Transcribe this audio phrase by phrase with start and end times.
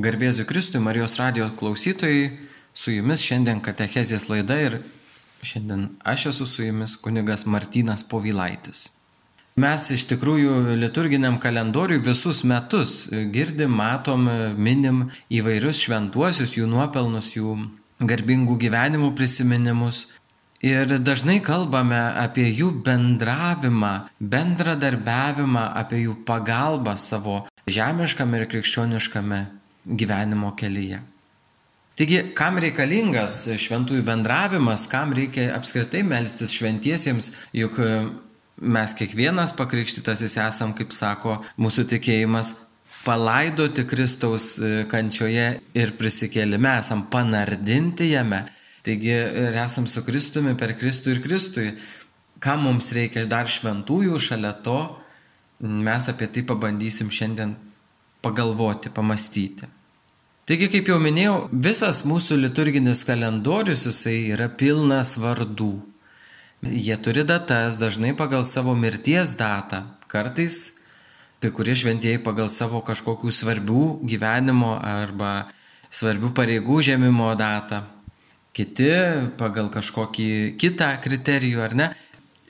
[0.00, 2.30] Garbėsiu Kristui, Marijos radio klausytojai,
[2.72, 4.76] su jumis šiandien Katechezės laida ir
[5.44, 8.86] šiandien aš esu su jumis kunigas Martynas Povilaitis.
[9.60, 14.24] Mes iš tikrųjų liturginiam kalendoriui visus metus girdim, matom,
[14.56, 17.58] minim įvairius šventuosius, jų nuopelnus, jų
[18.00, 20.06] garbingų gyvenimų prisiminimus.
[20.64, 29.46] Ir dažnai kalbame apie jų bendravimą, bendradarbiavimą, apie jų pagalbą savo žemiškame ir krikščioniškame
[29.84, 31.00] gyvenimo kelyje.
[32.00, 37.76] Taigi, kam reikalingas šventųjų bendravimas, kam reikia apskritai melstis šventiesiems, juk
[38.60, 42.54] mes kiekvienas pakrikštytasis esam, kaip sako mūsų tikėjimas,
[43.04, 44.54] palaidoti Kristaus
[44.88, 45.46] kančioje
[45.76, 48.44] ir prisikėlime, esam panardinti jame.
[48.84, 51.70] Taigi ir esam su Kristumi per Kristų ir Kristui.
[52.40, 54.78] Kam mums reikia dar šventųjų šalia to,
[55.60, 57.58] mes apie tai pabandysim šiandien
[58.24, 59.68] pagalvoti, pamastyti.
[60.48, 65.72] Taigi, kaip jau minėjau, visas mūsų liturginis kalendorius jisai yra pilnas vardų.
[66.66, 70.80] Jie turi datas, dažnai pagal savo mirties datą, kartais
[71.40, 75.48] kai kurie šventieji pagal savo kažkokių svarbių gyvenimo arba
[75.88, 77.80] svarbių pareigų žemimo datą,
[78.52, 78.90] kiti
[79.40, 81.88] pagal kažkokį kitą kriterijų ar ne.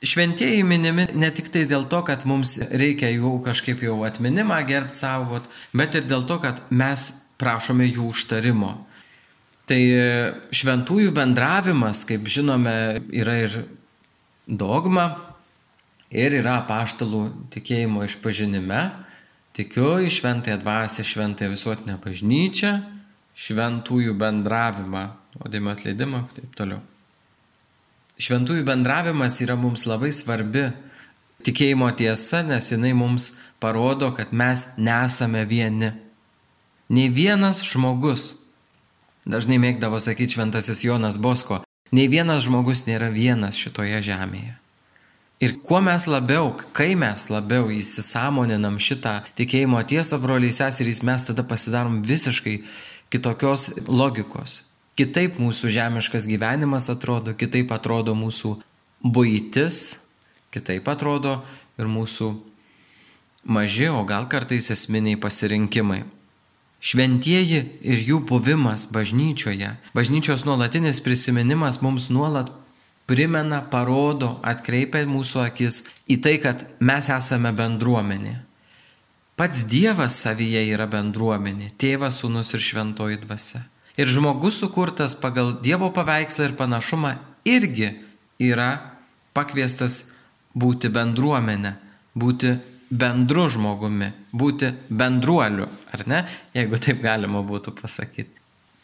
[0.01, 4.97] Šventieji minimi ne tik tai dėl to, kad mums reikia jų kažkaip jau atminimą gerbti
[4.97, 5.45] saugot,
[5.77, 8.71] bet ir dėl to, kad mes prašome jų užtarimo.
[9.69, 9.81] Tai
[10.57, 12.73] šventųjų bendravimas, kaip žinome,
[13.13, 13.59] yra ir
[14.49, 15.05] dogma,
[16.09, 18.81] ir yra paštalų tikėjimo išpažinime.
[19.55, 22.71] Tikiu į šventąją dvasę, šventąją visuotinę bažnyčią,
[23.35, 25.05] šventųjų bendravimą,
[25.37, 26.81] nuodėmio atleidimą ir taip toliau.
[28.21, 30.67] Šventųjų bendravimas yra mums labai svarbi
[31.41, 35.89] tikėjimo tiesa, nes jinai mums parodo, kad mes nesame vieni.
[36.91, 38.35] Nei vienas žmogus,
[39.25, 41.63] dažnai mėgdavo sakyti šventasis Jonas Bosko,
[41.95, 44.57] nei vienas žmogus nėra vienas šitoje žemėje.
[45.41, 51.41] Ir kuo mes labiau, kai mes labiau įsisamoninam šitą tikėjimo tiesą, broliai seserys, mes tada
[51.41, 52.59] pasidarom visiškai
[53.09, 54.61] kitokios logikos.
[55.01, 58.51] Kitaip mūsų žemiškas gyvenimas atrodo, kitaip atrodo mūsų
[59.01, 59.77] būtis,
[60.53, 61.39] kitaip atrodo
[61.81, 62.27] ir mūsų
[63.49, 66.03] maži, o gal kartais esminiai pasirinkimai.
[66.85, 72.53] Šventieji ir jų buvimas bažnyčioje, bažnyčios nuolatinis prisiminimas mums nuolat
[73.09, 78.37] primena, parodo, atkreipia mūsų akis į tai, kad mes esame bendruomenė.
[79.33, 83.65] Pats Dievas savyje yra bendruomenė- tėvas, sūnus ir šventoji dvasia.
[84.01, 87.13] Ir žmogus sukurtas pagal Dievo paveikslą ir panašumą
[87.45, 87.91] irgi
[88.41, 88.71] yra
[89.37, 90.01] pakviestas
[90.57, 91.75] būti bendruomenė,
[92.17, 92.55] būti
[92.91, 96.21] bendru žmogumi, būti bendruoliu, ar ne,
[96.55, 98.41] jeigu taip galima būtų pasakyti.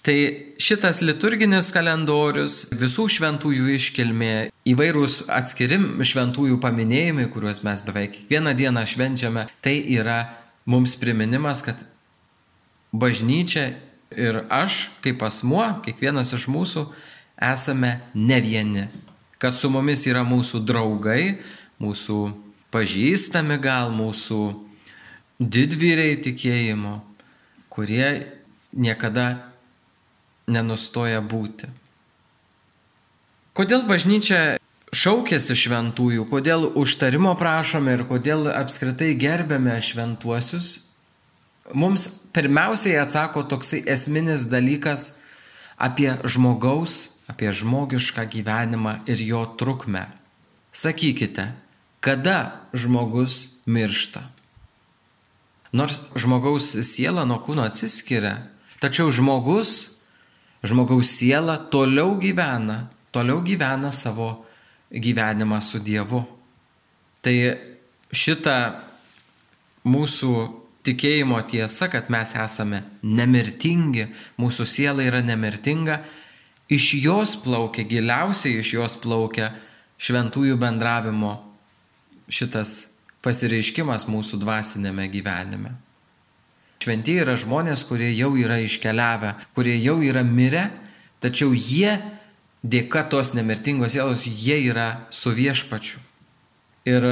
[0.07, 0.15] Tai
[0.63, 4.35] šitas liturginis kalendorius, visų šventųjų iškilmė,
[4.71, 10.21] įvairūs atskirim šventųjų paminėjimai, kuriuos mes beveik kiekvieną dieną švenčiame, tai yra
[10.69, 11.83] mums priminimas, kad
[12.95, 13.73] bažnyčia
[14.17, 16.87] ir aš kaip asmuo, kiekvienas iš mūsų,
[17.37, 18.87] esame ne vieni.
[19.37, 21.37] Kad su mumis yra mūsų draugai,
[21.81, 22.17] mūsų
[22.73, 24.41] pažįstami gal mūsų
[25.37, 26.97] didvyriai tikėjimo,
[27.69, 28.09] kurie
[28.73, 29.27] niekada
[30.49, 31.69] nenustoja būti.
[33.57, 34.57] Kodėl bažnyčia
[34.93, 40.69] šaukėsi šventųjų, kodėl užtarimo prašome ir kodėl apskritai gerbėme šventuosius,
[41.73, 45.15] mums pirmiausiai atsako toksai esminis dalykas
[45.77, 50.05] apie žmogaus, apie žmogišką gyvenimą ir jo trukmę.
[50.69, 51.47] Sakykite,
[51.99, 54.21] kada žmogus miršta.
[55.73, 58.35] Nors žmogaus siela nuo kūno atsiskiria,
[58.77, 59.97] tačiau žmogus,
[60.61, 64.45] žmogaus siela toliau gyvena, toliau gyvena savo
[64.93, 66.21] gyvenimą su Dievu.
[67.25, 67.35] Tai
[68.13, 68.57] šita
[69.89, 70.33] mūsų
[70.87, 74.07] tikėjimo tiesa, kad mes esame nemirtingi,
[74.39, 76.01] mūsų siela yra nemirtinga,
[76.71, 79.51] iš jos plaukia, giliausiai iš jos plaukia
[80.01, 81.35] šventųjų bendravimo
[82.27, 82.93] šitas
[83.25, 85.73] pasireiškimas mūsų dvasinėme gyvenime.
[86.83, 90.69] Šventieji yra žmonės, kurie jau yra iškeliavę, kurie jau yra mirę,
[91.19, 91.97] tačiau jie
[92.63, 95.99] dėka tos nemirtingos sielos, jie yra su viešpačiu.
[96.87, 97.03] Ir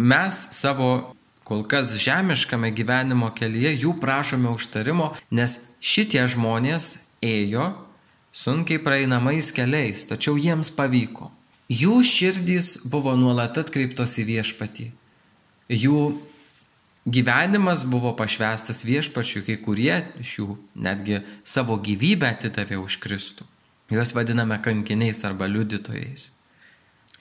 [0.00, 1.12] mes savo
[1.52, 7.66] kol kas žemiškame gyvenimo kelyje jų prašome užtarimo, nes šitie žmonės ėjo
[8.32, 11.28] sunkiai praeinamais keliais, tačiau jiems pavyko.
[11.68, 14.88] Jų širdys buvo nuolat atkreiptos į viešpatį.
[15.76, 16.00] Jų
[17.04, 23.44] gyvenimas buvo pašvestas viešpačiui, kai kurie iš jų netgi savo gyvybę atidavė už Kristų.
[23.92, 26.30] Juos vadiname kankiniais arba liudytojais.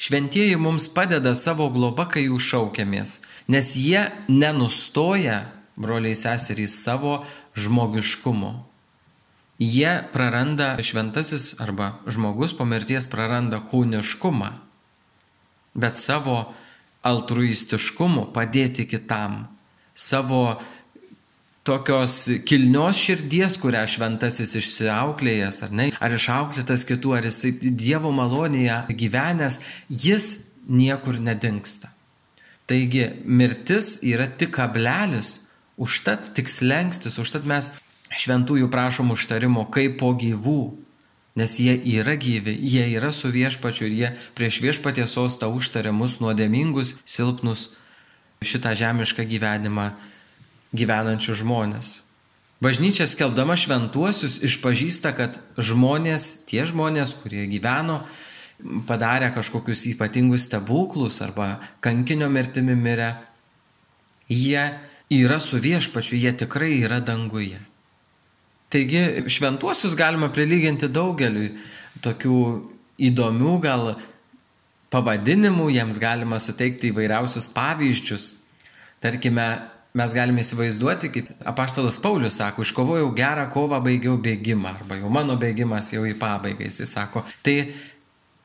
[0.02, 3.20] Šventieji mums padeda savo globa, kai jų šaukiamės,
[3.54, 5.44] nes jie nenustoja,
[5.78, 7.20] broliai seserys, savo
[7.54, 8.50] žmogiškumo.
[9.62, 14.50] Jie praranda šventasis arba žmogus po mirties praranda kūniškumą,
[15.78, 16.40] bet savo
[17.06, 19.44] altruistiškumu padėti kitam,
[19.94, 20.58] savo
[21.64, 28.84] tokios kilnios širdies, kurią šventasis išsiauklėjęs, ar ne, ar išauklėtas kitų, ar jisai Dievo malonėje
[28.98, 29.60] gyvenęs,
[29.90, 30.32] jis
[30.68, 31.92] niekur nedingsta.
[32.70, 37.74] Taigi mirtis yra tik kablelis, užtat tik slengstis, užtat mes
[38.18, 40.62] šventųjų prašom užtarimo kaip po gyvų,
[41.40, 46.18] nes jie yra gyvi, jie yra su viešpačiu ir jie prieš viešpaties sostą užtarė mus
[46.24, 47.70] nuodėmingus, silpnus
[48.44, 49.92] šitą žemišką gyvenimą
[50.76, 51.92] gyvenančių žmonės.
[52.62, 58.04] Bažnyčia skelbdama šventuosius išpažįsta, kad žmonės, tie žmonės, kurie gyveno,
[58.86, 63.16] padarė kažkokius ypatingus stebuklus arba kankinio mirtimi mirę,
[64.30, 64.62] jie
[65.12, 67.58] yra su viešpačiu, jie tikrai yra danguje.
[68.72, 71.50] Taigi šventuosius galima prilyginti daugeliui
[72.06, 72.38] tokių
[73.10, 73.90] įdomių gal
[74.94, 78.30] pavadinimų, jiems galima suteikti įvairiausius pavyzdžius.
[79.02, 79.48] Tarkime,
[79.98, 85.36] mes galime įsivaizduoti, kaip apaštalas Paulius sako, iškovojau gerą kovą, baigiau bėgimą, arba jau mano
[85.40, 87.26] bėgimas jau į pabaigą, jisai sako.
[87.44, 87.58] Tai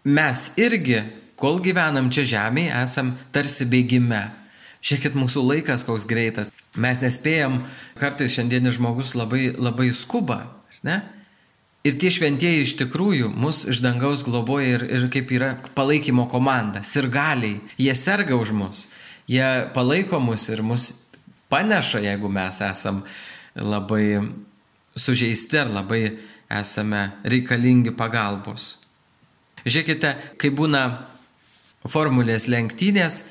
[0.06, 1.04] mes irgi,
[1.38, 4.24] kol gyvenam čia žemėje, esam tarsi bėgime.
[4.86, 6.52] Žiūrėkit, mūsų laikas koks greitas.
[6.78, 7.62] Mes nespėjam,
[7.98, 10.44] kartais šiandienis žmogus labai, labai skuba,
[10.86, 11.00] ne?
[11.86, 16.82] Ir tie šventieji iš tikrųjų mus iš dangaus globoja ir, ir kaip yra palaikymo komanda,
[16.82, 18.80] sirgaliai, jie serga už mus,
[19.30, 20.88] jie palaiko mus ir mus
[21.52, 23.02] paneša, jeigu mes esam
[23.56, 24.20] labai
[24.96, 26.02] sužeisti ar labai
[26.50, 28.76] esame reikalingi pagalbos.
[29.66, 30.82] Žiūrėkite, kai būna
[31.90, 33.24] formulės lenktynės,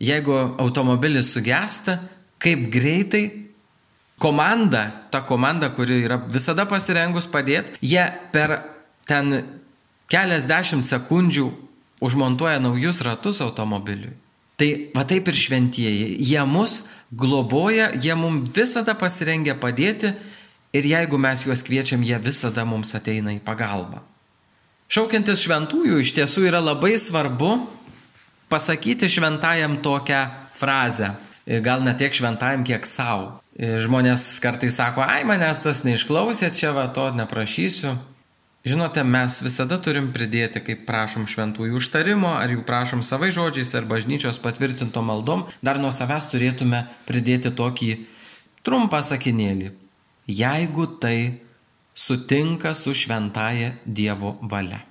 [0.00, 1.98] jeigu automobilis sugesta,
[2.42, 3.26] kaip greitai
[4.22, 8.56] komanda, ta komanda, kuri yra visada pasirengus padėti, jie per
[9.08, 9.42] ten
[10.12, 11.46] keliasdešimt sekundžių
[12.02, 14.14] užmontuoja naujus ratus automobiliui.
[14.60, 20.12] Tai va taip ir šventieji, jie mus globoja, jie mums visada pasirengia padėti
[20.72, 24.02] ir jeigu mes juos kviečiam, jie visada mums ateina į pagalbą.
[24.92, 27.54] Šaukiantis šventųjų iš tiesų yra labai svarbu
[28.52, 31.14] pasakyti šventajam tokią frazę.
[31.64, 33.38] Gal ne tiek šventajam, kiek savo.
[33.56, 37.96] Žmonės kartais sako, ai manęs tas neišklausė, čia va to neprašysiu.
[38.62, 43.88] Žinote, mes visada turim pridėti, kaip prašom šventųjų užtarimo, ar jų prašom savai žodžiais, ar
[43.90, 47.90] bažnyčios patvirtinto maldom, dar nuo savęs turėtume pridėti tokį
[48.62, 49.72] trumpą sakinėlį.
[50.30, 51.42] Jeigu tai
[51.98, 54.84] sutinka su šventaja Dievo valia.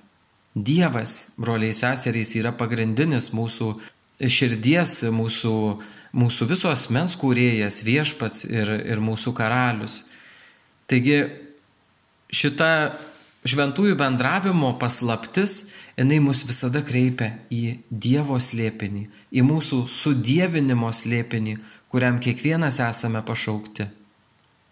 [0.52, 3.70] Dievas, broliai seserys, yra pagrindinis mūsų
[4.20, 5.54] širdies, mūsų,
[6.12, 10.02] mūsų visos mens kūrėjas, viešpats ir, ir mūsų karalius.
[10.92, 11.22] Taigi
[12.28, 12.68] šita
[13.48, 21.56] šventųjų bendravimo paslaptis, jinai mus visada kreipia į Dievo slėpinį, į mūsų sudėvinimo slėpinį,
[21.92, 23.88] kuriam kiekvienas esame pašaukti.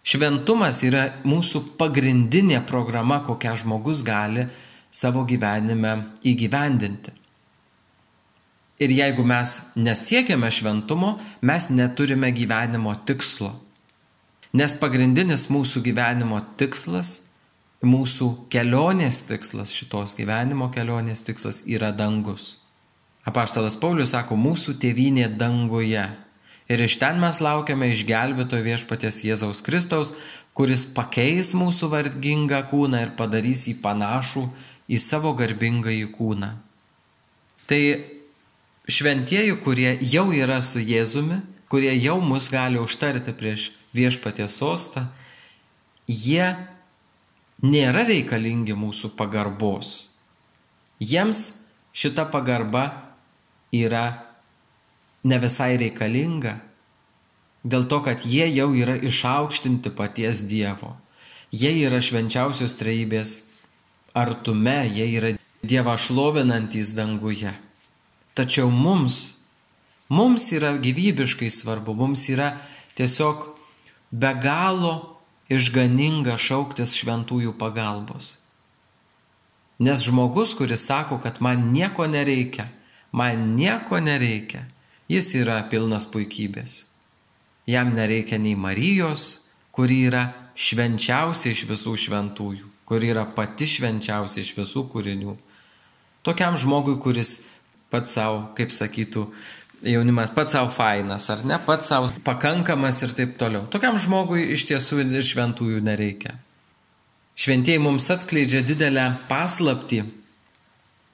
[0.01, 4.47] Šventumas yra mūsų pagrindinė programa, kokią žmogus gali
[4.91, 7.13] savo gyvenime įgyvendinti.
[8.81, 13.51] Ir jeigu mes nesiekiame šventumo, mes neturime gyvenimo tikslo.
[14.57, 17.30] Nes pagrindinis mūsų gyvenimo tikslas,
[17.81, 22.57] mūsų kelionės tikslas, šitos gyvenimo kelionės tikslas yra dangus.
[23.25, 26.03] Apaštalas Paulius sako, mūsų tėvynė danguje.
[26.71, 30.13] Ir iš ten mes laukiame išgelbėtojo viešpaties Jėzaus Kristaus,
[30.57, 34.45] kuris pakeis mūsų vargingą kūną ir padarys jį panašų
[34.91, 36.51] į savo garbingąjį kūną.
[37.69, 37.81] Tai
[38.91, 45.05] šventieji, kurie jau yra su Jėzumi, kurie jau mus gali užtarti prieš viešpatės sostą,
[46.07, 46.55] jie
[47.61, 50.17] nėra reikalingi mūsų pagarbos.
[51.01, 51.41] Jiems
[51.93, 52.85] šita pagarba
[53.73, 54.11] yra
[55.23, 56.57] ne visai reikalinga,
[57.63, 60.95] dėl to, kad jie jau yra išaukštinti paties Dievo.
[61.51, 63.51] Jie yra švenčiausios treibės
[64.17, 67.51] artume, jie yra Dievą šlovinantys danguje.
[68.33, 69.43] Tačiau mums,
[70.09, 72.55] mums yra gyvybiškai svarbu, mums yra
[72.97, 73.43] tiesiog
[74.09, 75.10] be galo
[75.51, 78.37] išganinga šauktis šventųjų pagalbos.
[79.81, 82.69] Nes žmogus, kuris sako, kad man nieko nereikia,
[83.11, 84.67] man nieko nereikia,
[85.09, 86.91] jis yra pilnas puikybės.
[87.65, 90.25] jam nereikia nei Marijos, kuri yra
[90.57, 95.37] švenčiausia iš visų šventųjų, kuri yra pati švenčiausia iš visų kūrinių.
[96.25, 97.47] Tokiam žmogui, kuris
[97.91, 99.27] pats savo, kaip sakytų,
[99.83, 103.65] jaunimas pats savo fainas, ar ne, pats savo pakankamas ir taip toliau.
[103.71, 106.35] Tokiam žmogui iš tiesų ir šventųjų nereikia.
[107.41, 110.03] Šventieji mums atskleidžia didelę paslapti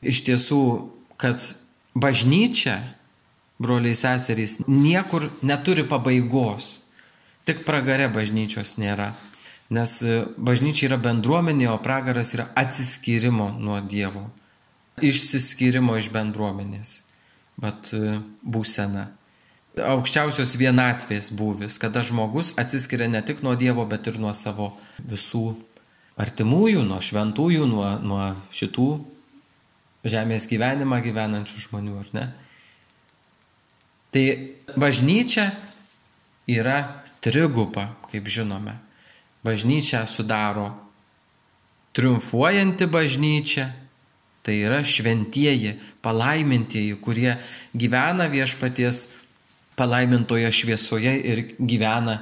[0.02, 0.62] iš tiesų,
[1.18, 1.42] kad
[1.96, 2.82] bažnyčia,
[3.62, 6.84] broliai seserys, niekur neturi pabaigos.
[7.48, 9.14] Tik pragare bažnyčios nėra.
[9.72, 10.00] Nes
[10.36, 14.28] bažnyčia yra bendruomenė, o pragaras yra atsiskyrimo nuo Dievo.
[15.04, 17.07] Išsiskyrimo iš bendruomenės
[17.62, 17.92] bet
[18.46, 19.08] būsena.
[19.78, 25.52] Aukščiausios vienatvės būvis, kada žmogus atsiskiria ne tik nuo Dievo, bet ir nuo savo visų
[26.18, 28.88] artimųjų, nuo šventųjų, nuo, nuo šitų
[30.08, 32.26] žemės gyvenimą gyvenančių žmonių, ar ne?
[34.14, 34.26] Tai
[34.80, 35.52] bažnyčia
[36.50, 36.80] yra
[37.22, 38.78] triguba, kaip žinome.
[39.46, 40.72] Bažnyčia sudaro
[41.98, 43.72] triumfuojanti bažnyčia,
[44.48, 47.34] Tai yra šventieji, palaimintieji, kurie
[47.76, 49.02] gyvena viešpaties
[49.76, 52.16] palaimintoje šviesoje ir gyvena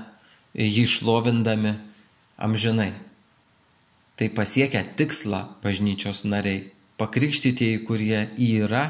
[0.57, 1.75] jį šlovindami
[2.41, 2.95] amžinai.
[4.17, 6.65] Tai pasiekia tikslą bažnyčios nariai,
[6.97, 8.87] pakrikštytieji, kurie yra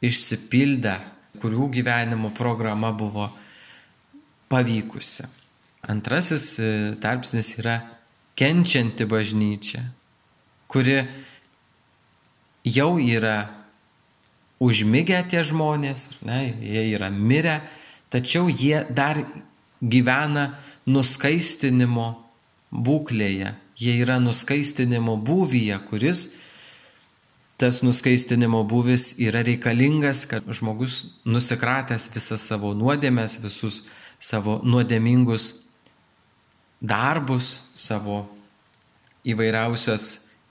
[0.00, 0.96] išsipildę,
[1.44, 3.28] kurių gyvenimo programa buvo
[4.48, 5.28] pavykusi.
[5.92, 6.70] Antrasis e,
[7.00, 7.82] tarpsnis yra
[8.38, 9.82] kenčianti bažnyčia,
[10.70, 11.02] kuri
[12.64, 13.50] jau yra
[14.60, 17.60] užmigę tie žmonės, ne, jie yra mirę,
[18.12, 19.22] tačiau jie dar
[19.80, 20.50] gyvena
[20.90, 22.10] nuskaistinimo
[22.70, 26.26] būklėje, jie yra nuskaistinimo būvyje, kuris
[27.60, 33.82] tas nuskaistinimo būvis yra reikalingas, kad žmogus nusikratęs visas savo nuodėmės, visus
[34.20, 35.66] savo nuodėmingus
[36.80, 38.22] darbus, savo
[39.28, 40.06] įvairiausias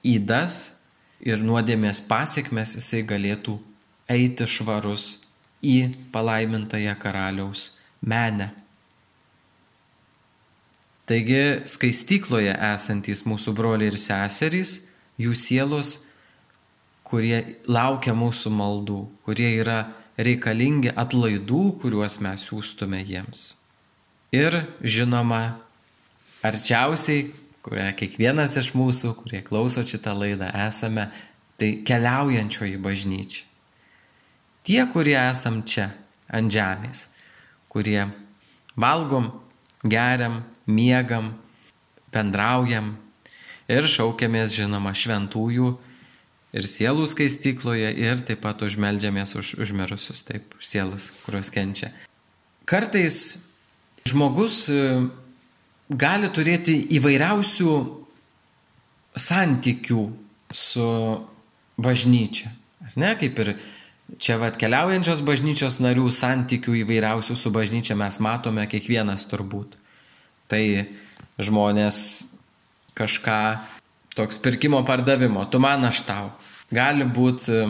[0.05, 0.78] įdas
[1.25, 3.57] ir nuodėmės pasiekmes jisai galėtų
[4.09, 5.19] eiti švarus
[5.61, 7.71] į palaimintąją karaliaus
[8.01, 8.49] menę.
[11.09, 14.75] Taigi skaistykloje esantys mūsų broliai ir seserys,
[15.17, 15.95] jų sielos,
[17.03, 19.79] kurie laukia mūsų maldų, kurie yra
[20.19, 23.47] reikalingi atlaidų, kuriuos mes siūstume jiems.
[24.35, 25.57] Ir žinoma,
[26.45, 27.31] arčiausiai
[27.65, 31.09] kurią kiekvienas iš mūsų, kurie klauso šitą laidą, esame,
[31.59, 33.45] tai keliaujančioji bažnyčia.
[34.63, 35.89] Tie, kurie esam čia,
[36.29, 37.07] ant žemės,
[37.71, 38.03] kurie
[38.79, 39.31] valgom,
[39.83, 41.33] geriam, miegam,
[42.13, 42.93] bendraujam
[43.69, 45.71] ir šaukiamės, žinoma, šventųjų
[46.53, 51.91] ir sielų skaistykloje ir taip pat užmeldžiamės už užmirusius, taip, sielas, kurios kenčia.
[52.69, 53.19] Kartais
[54.05, 54.67] žmogus
[55.89, 57.73] gali turėti įvairiausių
[59.17, 60.03] santykių
[60.53, 60.87] su
[61.81, 62.51] bažnyčia.
[62.85, 63.51] Ar ne, kaip ir
[64.21, 69.77] čia vad keliaujančios bažnyčios narių santykių įvairiausių su bažnyčia mes matome kiekvienas turbūt.
[70.49, 70.63] Tai
[71.41, 71.99] žmonės
[72.97, 73.41] kažką
[74.17, 76.31] toks pirkimo pardavimo, tu man aš tau.
[76.73, 77.63] Gali būti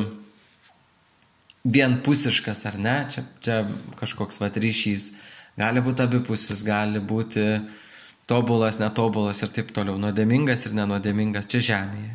[1.70, 3.58] vienpusiškas ar ne, čia, čia
[4.00, 5.12] kažkoks vat ryšys,
[5.60, 7.86] gali būti abipusis, gali būti uh,
[8.30, 12.14] tobulas, netobulas ir taip toliau, nuodėmingas ir nenuodėmingas čia žemėje.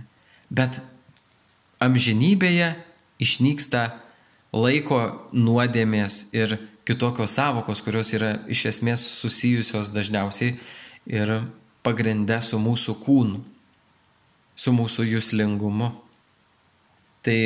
[0.55, 0.79] Bet
[1.83, 2.75] amžinybėje
[3.23, 3.89] išnyksta
[4.55, 5.01] laiko
[5.35, 6.57] nuodėmės ir
[6.87, 10.55] kitokios savokos, kurios yra iš esmės susijusios dažniausiai
[11.11, 11.35] ir
[11.85, 13.41] pagrindę su mūsų kūnu,
[14.57, 15.91] su mūsų jūslingumu.
[17.25, 17.39] Tai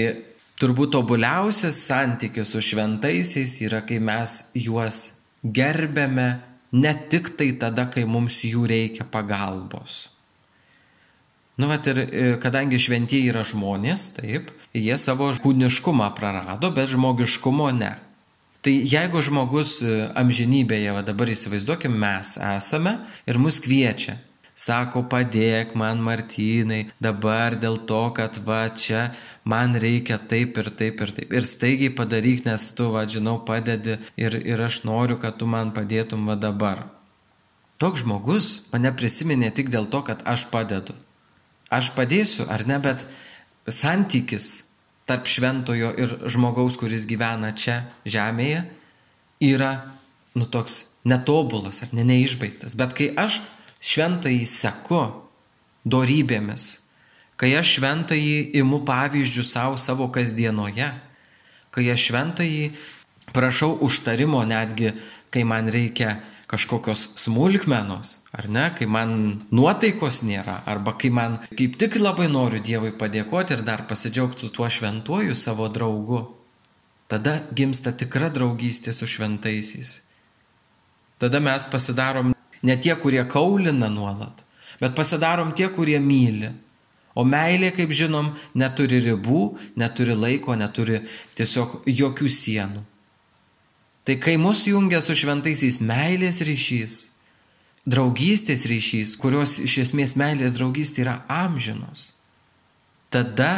[0.59, 5.01] turbūt tobuliausias santykis su šventaisiais yra, kai mes juos
[5.43, 6.29] gerbėme
[6.73, 10.09] ne tik tai tada, kai mums jų reikia pagalbos.
[11.59, 17.73] Nu, vat ir e, kadangi šventieji yra žmonės, taip, jie savo kūniškumą prarado, bet žmogiškumo
[17.75, 17.97] ne.
[18.63, 24.21] Tai jeigu žmogus e, amžinybėje, va dabar įsivaizduokim, mes esame ir mus kviečia
[24.59, 29.13] sako, padėk man Martynai dabar dėl to, kad va čia
[29.47, 31.33] man reikia taip ir taip ir taip.
[31.33, 35.71] Ir staigiai padaryk, nes tu, va, žinau, padedi ir, ir aš noriu, kad tu man
[35.77, 36.89] padėtum va dabar.
[37.79, 40.97] Toks žmogus mane prisiminė tik dėl to, kad aš padedu.
[41.71, 43.05] Aš padėsiu, ar ne, bet
[43.71, 44.69] santykis
[45.09, 48.65] tarp šventojo ir žmogaus, kuris gyvena čia žemėje,
[49.45, 49.71] yra,
[50.35, 52.75] nu, toks netobulas ar ne, neišbaigtas.
[52.77, 53.39] Bet kai aš
[53.81, 55.03] šventąjį seku
[55.89, 56.69] dorybėmis,
[57.39, 60.89] kai aš šventąjį imu pavyzdžių savo savo kasdienoje,
[61.71, 62.65] kai aš šventąjį
[63.33, 64.95] prašau užtarimo netgi,
[65.31, 66.19] kai man reikia
[66.49, 69.11] kažkokios smulkmenos, ar ne, kai man
[69.53, 74.53] nuotaikos nėra, arba kai man kaip tik labai noriu Dievui padėkoti ir dar pasidžiaugti su
[74.57, 76.25] tuo šventuoju savo draugu.
[77.09, 79.93] Tada gimsta tikra draugystė su šventaisiais.
[81.21, 84.45] Tada mes pasidarom ne tie, kurie kaulina nuolat,
[84.81, 86.53] bet pasidarom tie, kurie myli.
[87.19, 89.43] O meilė, kaip žinom, neturi ribų,
[89.81, 91.01] neturi laiko, neturi
[91.35, 92.85] tiesiog jokių sienų.
[94.07, 96.95] Tai kai mus jungia su šventaisiais meilės ryšys,
[97.89, 102.13] draugystės ryšys, kurios iš esmės meilės draugystė yra amžinos,
[103.13, 103.51] tada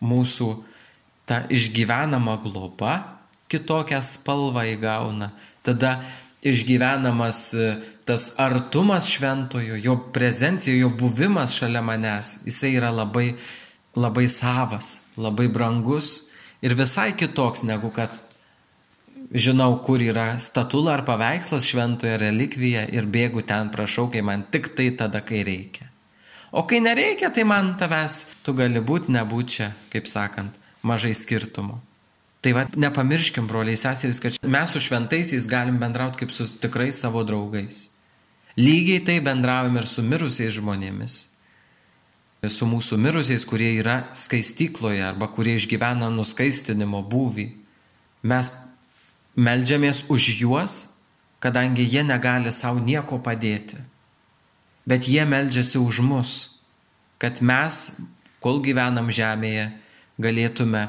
[0.00, 0.52] mūsų
[1.28, 2.94] ta išgyvenama globa
[3.50, 5.32] kitokią spalvą įgauna,
[5.66, 5.98] tada
[6.46, 7.40] išgyvenamas
[8.08, 13.34] tas artumas šventojo, jo prezencija, jo buvimas šalia manęs, jisai yra labai,
[13.94, 16.30] labai savas, labai brangus
[16.62, 18.18] ir visai kitoks negu kad
[19.30, 24.72] žinau, kur yra statula ar paveikslas šventoje relikvija ir bėgu ten prašau, kai man tik
[24.74, 25.86] tai tada, kai reikia.
[26.50, 31.78] O kai nereikia, tai man tavęs, tu gali būti, nebūti čia, kaip sakant, mažai skirtumo.
[32.40, 37.24] Tai va, nepamirškim, broliai seserys, kad mes su šventaisiais galim bendrauti kaip su tikrai savo
[37.24, 37.90] draugais.
[38.56, 41.18] Lygiai tai bendraujam ir su mirusiais žmonėmis.
[42.48, 47.50] Su mūsų mirusiais, kurie yra skaistykloje arba kurie išgyvena nuskaistinimo būvį.
[48.24, 48.48] Mes
[49.36, 50.76] melžiamės už juos,
[51.44, 53.76] kadangi jie negali savo nieko padėti.
[54.88, 56.32] Bet jie melžiasi už mus,
[57.20, 58.00] kad mes,
[58.40, 59.68] kol gyvenam žemėje,
[60.16, 60.88] galėtume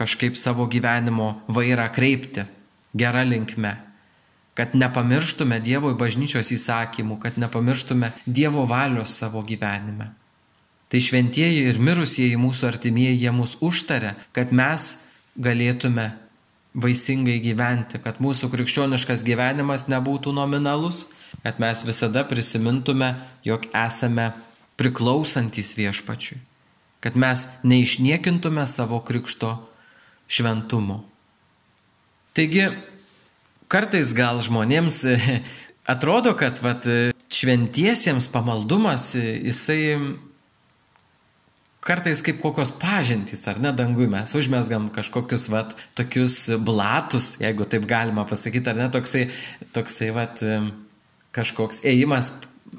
[0.00, 2.48] kažkaip savo gyvenimo vairą kreipti
[2.96, 3.76] gerą linkme
[4.60, 10.10] kad nepamirštume Dievo bažnyčios įsakymų, kad nepamirštume Dievo valios savo gyvenime.
[10.92, 15.06] Tai šventieji ir mirusieji mūsų artimieji jie mus užtarė, kad mes
[15.38, 16.10] galėtume
[16.74, 21.06] vaisingai gyventi, kad mūsų krikščioniškas gyvenimas nebūtų nominalus,
[21.40, 23.14] kad mes visada prisimintume,
[23.46, 24.32] jog esame
[24.76, 26.36] priklausantis viešpačiui,
[27.00, 29.56] kad mes neišniekintume savo krikšto
[30.30, 31.02] šventumo.
[32.36, 32.68] Taigi
[33.70, 35.16] kartais gal žmonėms e,
[35.90, 39.80] atrodo, kad vat, e, šventiesiems pamaldumas, e, jisai
[41.84, 47.88] kartais kaip kokios pažintys, ar ne, dangui mes užmesgam kažkokius, vat, tokius blatus, jeigu taip
[47.90, 49.26] galima pasakyti, ar ne, toksai,
[49.74, 50.42] toksai, vat,
[51.34, 52.34] kažkoks ėjimas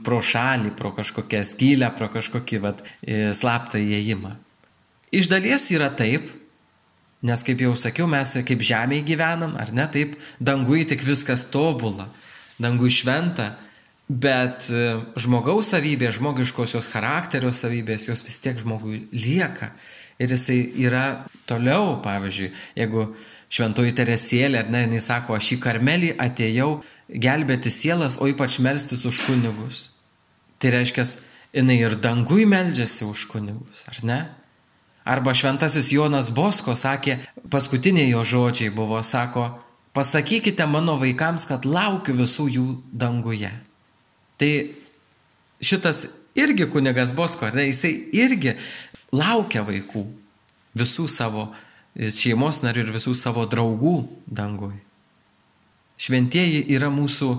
[0.05, 2.85] pro šalį, pro kažkokią skylę, pro kažkokį, vat,
[3.35, 4.35] slaptą įėjimą.
[5.17, 6.29] Iš dalies yra taip,
[7.21, 12.07] Nes kaip jau sakiau, mes kaip žemėje gyvenam, ar ne, taip, dangui tik viskas tobula,
[12.61, 13.51] dangui šventa,
[14.09, 19.71] bet e, žmogaus savybė, žmogiškosios charakterio savybės, jos vis tiek žmogui lieka.
[20.21, 21.05] Ir jisai yra
[21.49, 23.05] toliau, pavyzdžiui, jeigu
[23.51, 26.71] šventoji Teresėlė, ar ne, jinai sako, aš į karmelį atėjau
[27.11, 29.89] gelbėti sielas, o ypač melstis už kunigus.
[30.61, 31.05] Tai reiškia,
[31.57, 34.21] jinai ir dangui meldžiasi už kunigus, ar ne?
[35.03, 37.17] Arba šventasis Jonas Bosko sakė,
[37.49, 39.47] paskutiniai jo žodžiai buvo, sako,
[39.97, 43.49] pasakykite mano vaikams, kad laukiu visų jų danguje.
[44.37, 44.51] Tai
[45.61, 46.05] šitas
[46.37, 48.55] irgi kunigas Bosko, ne, jisai irgi
[49.13, 50.05] laukia vaikų,
[50.77, 51.49] visų savo
[51.95, 53.95] šeimos narių ir visų savo draugų
[54.27, 54.77] dangui.
[56.01, 57.31] Šventieji yra mūsų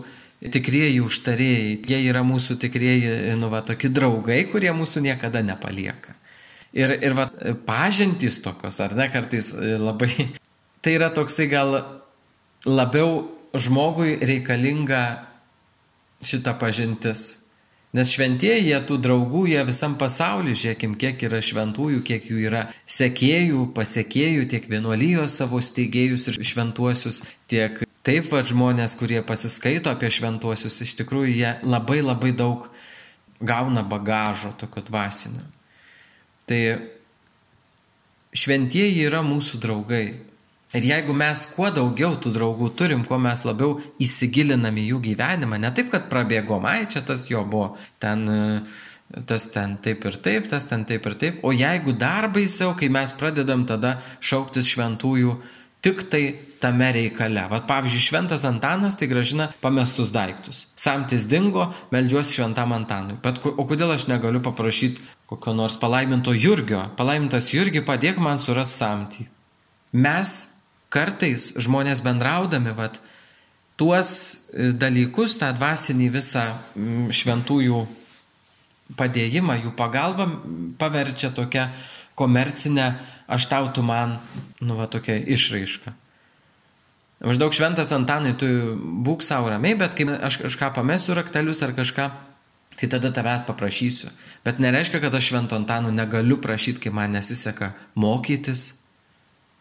[0.52, 6.16] tikrieji užtarėjai, jie yra mūsų tikrieji, nu, va, tokie draugai, kurie mūsų niekada nepalieka.
[6.72, 7.26] Ir, ir va,
[7.66, 10.30] pažintys tokios, ar ne, kartais e, labai.
[10.82, 11.76] Tai yra toksai gal
[12.64, 15.02] labiau žmogui reikalinga
[16.24, 17.42] šita pažintis.
[17.92, 22.62] Nes šventieji, jie tų draugų, jie visam pasauliu, žiūrėkim, kiek yra šventųjų, kiek jų yra
[22.88, 27.20] sekėjų, pasiekėjų, tiek vienuolijos savo steigėjus ir šventuosius,
[27.52, 32.70] tiek taip va žmonės, kurie pasiskaito apie šventuosius, iš tikrųjų jie labai labai daug
[33.44, 35.44] gauna bagažo tokio dvasinio.
[36.48, 36.60] Tai
[38.32, 40.04] šventieji yra mūsų draugai.
[40.72, 45.58] Ir jeigu mes kuo daugiau tų draugų turim, kuo mes labiau įsigilinam į jų gyvenimą,
[45.60, 48.24] ne taip, kad prabėgom, ai čia tas jo buvo, ten,
[49.28, 52.88] tas ten taip ir taip, tas ten taip ir taip, o jeigu dar baisiau, kai
[52.88, 55.36] mes pradedam tada šauktis šventųjų
[55.84, 56.24] tik tai
[56.62, 57.42] tame reikale.
[57.50, 60.68] Vat pavyzdžiui, šventas Antanas tai gražina pamestus daiktus.
[60.78, 63.18] Samtis dingo, melžiuosi šventam Antanui.
[63.20, 65.02] Bet o kodėl aš negaliu paprašyti
[65.32, 66.84] kokio nors palaiminto Jurgio?
[66.96, 69.26] Palaimintas Jurgi, padėk man suras samtį.
[69.92, 70.34] Mes
[70.92, 73.00] kartais žmonės bendraudami, vat,
[73.80, 74.12] tuos
[74.52, 76.44] e, dalykus, tą dvasinį visą
[77.16, 77.80] šventųjų
[78.98, 80.28] padėjimą, jų pagalbą
[80.80, 81.70] paverčia tokia
[82.18, 82.92] komercinė,
[83.32, 84.18] aš tau tu man,
[84.60, 85.94] nu va tokia išraiška.
[87.22, 92.08] Maždaug šventas Antanai, tu būk savo ramiai, bet kai aš kažką pamesiu raktelius ar kažką,
[92.82, 94.08] tai tada tavęs paprašysiu.
[94.44, 98.82] Bet nereiškia, kad aš švento Antano negaliu prašyti, kai man nesiseka mokytis,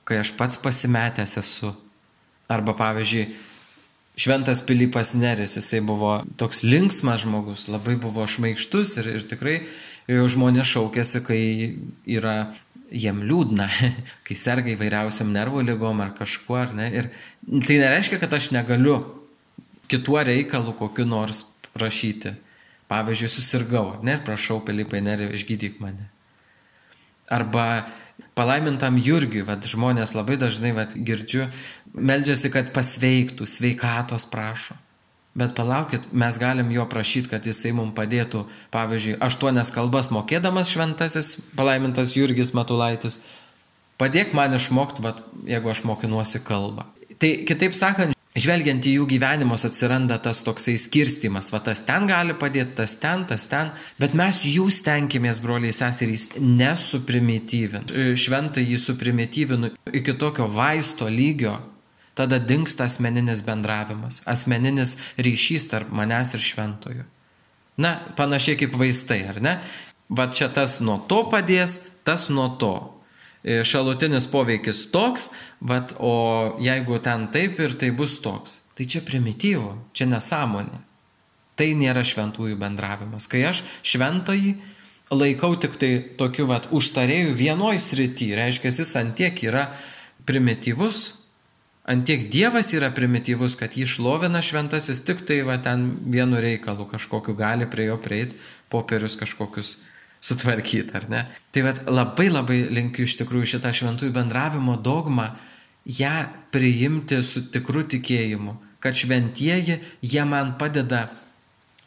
[0.10, 1.70] kai aš pats pasimetęs esu.
[2.50, 3.28] Arba pavyzdžiui,
[4.18, 9.60] šventas Pilypas Neris, jisai buvo toks linksmas žmogus, labai buvo šmaikštus ir, ir tikrai
[10.10, 11.42] žmonės šaukėsi, kai
[12.10, 12.36] yra
[12.90, 13.70] jiem liūdna,
[14.26, 16.90] kai serga įvairiausiam nervų lygom ar kažkuo, ar ne.
[16.90, 17.14] Ir
[17.70, 18.98] tai nereiškia, kad aš negaliu
[19.86, 22.34] kituo reikalu kokiu nors prašyti.
[22.92, 26.10] Pavyzdžiui, susirgau, ne, prašau, Pilypai, neri, išgydyk mane.
[27.32, 27.88] Arba
[28.36, 31.48] palaimintam Jurgiui, vad žmonės labai dažnai, vad girdžiu,
[31.96, 34.76] meldžiasi, kad pasveiktų, sveikatos prašo.
[35.32, 38.44] Bet palaukit, mes galim jo prašyti, kad jisai mums padėtų,
[38.76, 43.22] pavyzdžiui, aštuonias kalbas mokėdamas šventasis palaimintas Jurgis Matulaitis.
[44.02, 45.14] Padėk man išmokti,
[45.48, 46.90] jeigu aš mokinuosi kalbą.
[47.22, 52.36] Tai kitaip sakant, žvelgiant į jų gyvenimus atsiranda tas toksai skirstimas, va tas ten gali
[52.40, 58.14] padėti, tas ten, tas ten, bet mes jų stenkimės, broliai seserys, nesuprimityvinti.
[58.16, 61.60] Šventai jį suprimityvinu iki tokio vaisto lygio,
[62.14, 67.06] Tada dinksta asmeninis bendravimas, asmeninis ryšys tarp manęs ir šventojo.
[67.80, 69.54] Na, panašiai kaip vaistai, ar ne?
[70.12, 72.76] Va čia tas nuo to padės, tas nuo to.
[73.42, 75.32] E, šalutinis poveikis toks,
[75.66, 78.60] vat, o jeigu ten taip ir tai bus toks.
[78.78, 80.82] Tai čia primityvo, čia nesąmonė.
[81.58, 83.28] Tai nėra šventųjų bendravimas.
[83.30, 84.54] Kai aš šventąjį
[85.12, 89.68] laikau tik tai tokiu vat užtarėjų vienoj srity, reiškia, jis antiek yra
[90.30, 91.22] primityvus,
[91.82, 97.34] Antiek Dievas yra primityvus, kad jį šlovina šventasis tik tai va ten vienu reikalu kažkokiu
[97.36, 98.38] gali prie jo prieiti,
[98.70, 99.80] popierius kažkokius
[100.22, 101.24] sutvarkyti, ar ne?
[101.52, 105.32] Tai va labai labai linkiu iš tikrųjų šitą šventųjų bendravimo dogmą,
[105.86, 111.08] ją priimti su tikru tikėjimu, kad šventieji jie man padeda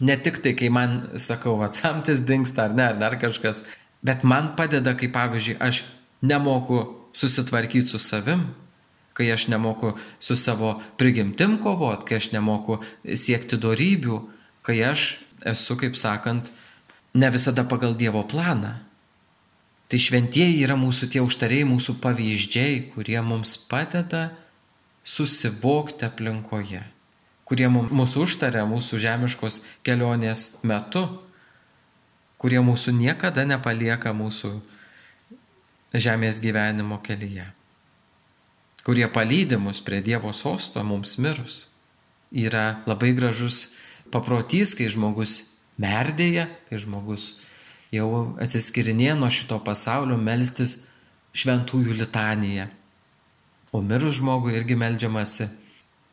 [0.00, 3.64] ne tik tai, kai man, sakau, atsamtis dinksta ar ne, ar dar kažkas,
[4.04, 5.84] bet man padeda, kai pavyzdžiui, aš
[6.24, 6.82] nemoku
[7.14, 8.48] susitvarkyti su savim,
[9.14, 14.18] kai aš nemoku su savo prigimtim kovot, kai aš nemoku siekti darybių,
[14.66, 15.06] kai aš
[15.46, 16.50] esu, kaip sakant,
[17.14, 18.74] ne visada pagal Dievo planą.
[19.88, 24.30] Tai šventieji yra mūsų tie užtariai, mūsų pavyzdžiai, kurie mums padeda
[25.04, 26.80] susivokti aplinkoje,
[27.44, 31.04] kurie mūsų užtaria mūsų žemiškos kelionės metu,
[32.40, 34.56] kurie mūsų niekada nepalieka mūsų
[35.94, 37.52] žemės gyvenimo kelyje
[38.84, 41.66] kurie palydi mus prie Dievo sosto mums mirus.
[42.30, 43.74] Yra labai gražus
[44.12, 47.34] paprotys, kai žmogus merdėja, kai žmogus
[47.94, 48.08] jau
[48.42, 50.84] atsiskirinė nuo šito pasaulio melstis
[51.34, 52.68] šventųjų litaniją.
[53.74, 55.48] O mirus žmogui irgi melžiamasi.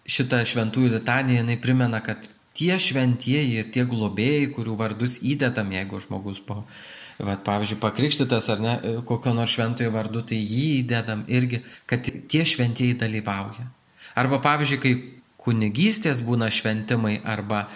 [0.10, 2.26] Šitą šventųjų litaniją jinai primena, kad
[2.58, 6.64] tie šventieji ir tie globėjai, kurių vardus įdedam, jeigu žmogus po
[7.22, 8.72] Vat, pavyzdžiui, pakrikštytas ar ne,
[9.06, 13.68] kokio nors šventojo vardu, tai jį įdedam irgi, kad tie šventieji dalyvauja.
[14.18, 14.94] Arba, pavyzdžiui, kai
[15.42, 17.68] kunigystės būna šventimai, arba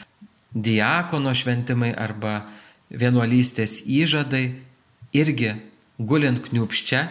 [0.55, 2.45] diakono šventimai, arba
[2.89, 4.45] vienuolystės įžadai,
[5.15, 5.51] irgi
[5.99, 7.05] gulint kniupščia,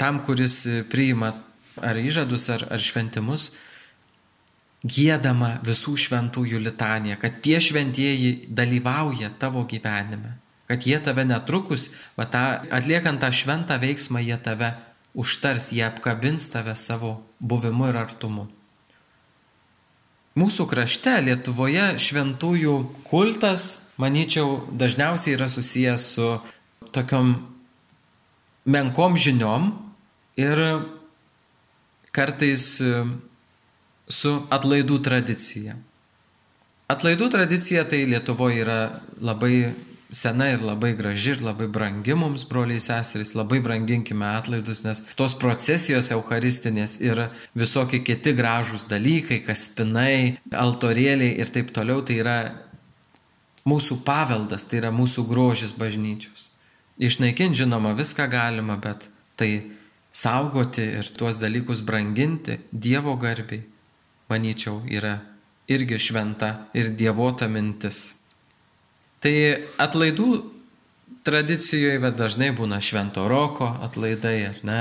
[0.00, 1.34] tam, kuris priima
[1.82, 3.52] ar įžadus, ar, ar šventimus,
[4.84, 10.38] gėdama visų šventųjų litanija, kad tie šventieji dalyvauja tavo gyvenime.
[10.68, 14.72] Kad jie tave netrukus, va tą, atliekant tą šventą veiksmą, jie tave
[15.14, 18.46] užtars, jie apkabins tave savo buvimu ir artumu.
[20.34, 22.74] Mūsų krašte Lietuvoje šventųjų
[23.06, 26.30] kultas, manyčiau, dažniausiai yra susijęs su
[26.94, 27.36] tokiom
[28.66, 29.70] menkom žiniom
[30.40, 30.62] ir
[32.14, 33.04] kartais e,
[34.10, 35.76] su atlaidų tradicija.
[36.90, 38.80] Atlaidų tradicija tai Lietuvoje yra
[39.22, 39.70] labai
[40.14, 45.34] sena ir labai graži ir labai brangi mums, broliai seserys, labai branginkime atlaidus, nes tos
[45.40, 47.26] procesijos eucharistinės ir
[47.58, 52.38] visokie kiti gražūs dalykai, kaspinai, altorėliai ir taip toliau, tai yra
[53.68, 56.50] mūsų paveldas, tai yra mūsų grožis bažnyčios.
[57.00, 59.08] Išnaikinti, žinoma, viską galima, bet
[59.40, 59.50] tai
[60.14, 63.64] saugoti ir tuos dalykus branginti Dievo garbiai,
[64.30, 65.18] manyčiau, yra
[65.66, 68.23] irgi šventa ir dievota mintis.
[69.24, 69.34] Tai
[69.80, 70.28] atlaidų
[71.24, 74.80] tradicijoje dažnai būna švento roko atlaidai, ar ne?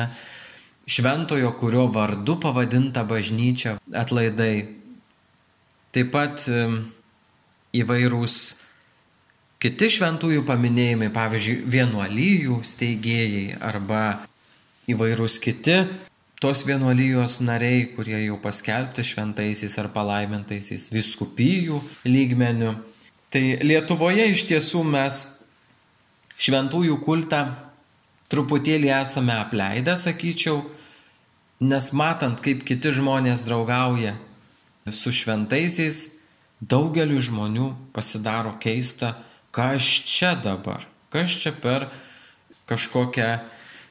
[0.83, 4.67] Šventojo, kurio vardu pavadinta bažnyčia atlaidai.
[5.95, 6.43] Taip pat
[7.71, 8.37] įvairūs
[9.63, 14.03] kiti šventųjų paminėjimai, pavyzdžiui, vienuolyjų steigėjai arba
[14.91, 15.77] įvairūs kiti
[16.43, 22.73] tos vienuolijos nariai, kurie jau paskelbti šventaisiais ar palaimintaisiais viskupijų lygmenių.
[23.33, 25.23] Tai Lietuvoje iš tiesų mes
[26.37, 27.39] šventųjų kultą
[28.29, 30.59] truputėlį esame apleidę, sakyčiau,
[31.65, 34.13] nes matant, kaip kiti žmonės draugauja
[34.93, 36.03] su šventaisiais,
[36.61, 39.15] daugeliu žmonių pasidaro keista,
[39.49, 41.89] kas čia dabar, kas čia per
[42.69, 43.33] kažkokią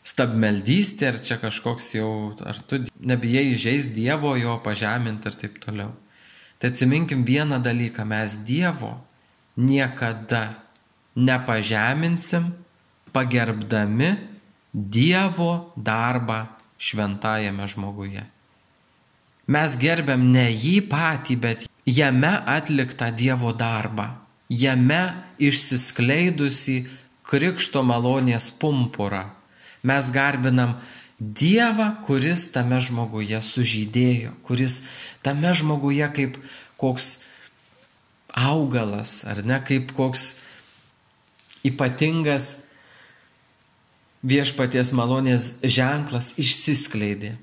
[0.07, 2.11] stabmeldystę, ar čia kažkoks jau,
[2.47, 5.97] ar tu nebijai įžeis Dievo, jo pažeminti ir taip toliau.
[6.63, 9.01] Tai atsiminkim vieną dalyką, mes Dievo
[9.57, 10.63] niekada
[11.17, 12.53] nepažeminsim,
[13.13, 14.17] pagerbdami
[14.73, 16.47] Dievo darbą
[16.81, 18.25] šventajame žmoguje.
[19.53, 24.07] Mes gerbiam ne jį patį, bet jame atliktą Dievo darbą,
[24.49, 25.03] jame
[25.37, 26.87] išsiskleidusi
[27.29, 29.27] krikšto malonės pumpurą.
[29.85, 30.79] Mes garbinam
[31.23, 34.83] Dievą, kuris tame žmoguje sužydėjo, kuris
[35.23, 36.39] tame žmoguje kaip
[36.81, 37.13] koks
[38.33, 40.43] augalas, ar ne kaip koks
[41.67, 42.67] ypatingas
[44.23, 47.37] viešpaties malonės ženklas išsiskleidė.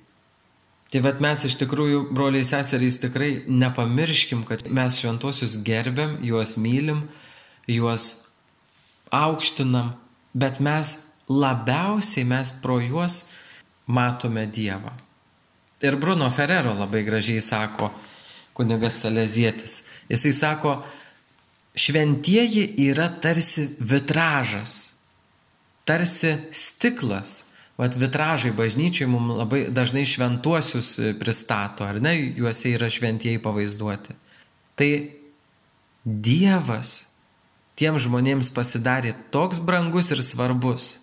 [0.89, 7.03] Tai vad mes iš tikrųjų, broliai seserys, tikrai nepamirškim, kad mes šventosius gerbiam, juos mylim,
[7.69, 8.07] juos
[9.13, 9.93] aukštinam,
[10.33, 10.95] bet mes
[11.29, 13.27] labiausiai mes pro juos
[13.85, 14.95] matome Dievą.
[15.85, 17.91] Ir Bruno Ferrero labai gražiai sako,
[18.59, 20.77] kunigas Salezietis, jisai sako,
[21.79, 24.99] šventieji yra tarsi vitražas
[25.89, 27.45] tarsi stiklas.
[27.79, 34.13] Vat vitražai bažnyčiai mums labai dažnai šventuosius pristato, ar ne, juose yra šventieji pavaizduoti.
[34.75, 34.89] Tai
[36.03, 36.91] Dievas
[37.79, 40.99] tiem žmonėms pasidarė toks brangus ir svarbus.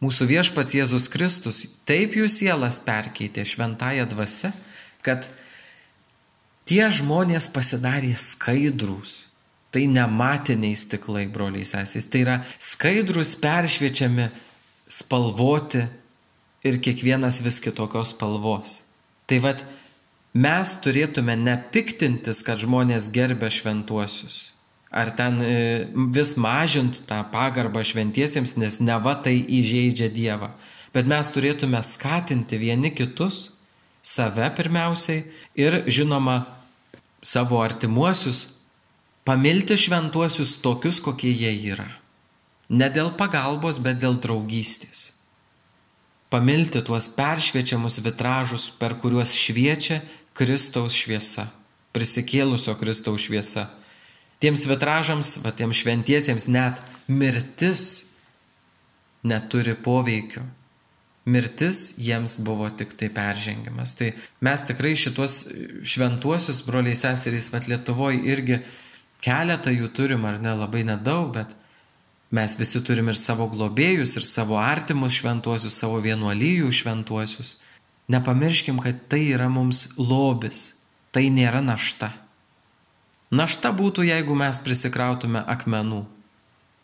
[0.00, 4.52] Mūsų viešpats Jėzus Kristus taip jų sielas perkeitė šventąją dvasę,
[5.04, 5.28] kad
[6.70, 9.30] tie žmonės pasidarė skaidrus,
[9.70, 12.08] Tai nematiniai stiklai, broliai sesės.
[12.10, 14.26] Tai yra skaidrus, peršviečiami,
[14.90, 15.84] spalvoti
[16.66, 18.80] ir kiekvienas vis kitokios spalvos.
[19.30, 19.62] Tai vad,
[20.34, 24.50] mes turėtume nepiktintis, kad žmonės gerbia šventuosius.
[24.90, 25.54] Ar ten e,
[26.10, 30.50] vis mažint tą pagarbą šventiesiems, nes neva tai įžeidžia Dievą.
[30.90, 33.52] Bet mes turėtume skatinti vieni kitus,
[34.02, 36.40] save pirmiausiai ir žinoma
[37.22, 38.60] savo artimuosius
[39.24, 41.86] Pamilti šventuosius tokius, kokie jie yra.
[42.72, 45.12] Ne dėl pagalbos, bet dėl draugystės.
[46.32, 50.00] Pamilti tuos peršviečiamus vitražus, per kuriuos šviečia
[50.34, 51.48] Kristaus šviesa,
[51.92, 53.66] prisikėlusio Kristaus šviesa.
[54.40, 57.84] Tiems vitražams, va tiems šventiesiems net mirtis
[59.26, 60.46] neturi poveikio.
[61.24, 63.92] Mirtis jiems buvo tik tai peržengimas.
[63.98, 65.42] Tai mes tikrai šitos
[65.84, 68.60] šventuosius broliai seserys, va Lietuvoje irgi
[69.20, 71.52] Keletą jų turim, ar ne, labai nedaug, bet
[72.32, 77.58] mes visi turim ir savo globėjus, ir savo artimus šventuosius, savo vienuolyjų šventuosius.
[78.10, 80.80] Nepamirškim, kad tai yra mums lobis,
[81.12, 82.14] tai nėra našta.
[83.30, 86.00] Našta būtų, jeigu mes prisikrautume akmenų,